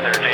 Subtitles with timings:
[0.00, 0.33] by their.